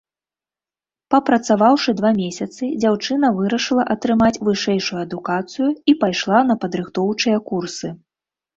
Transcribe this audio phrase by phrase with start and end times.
[1.13, 7.87] Папрацаваўшы два месяцы, дзяўчына вырашыла атрымаць вышэйшую адукацыю і пайшла на падрыхтоўчыя курсы.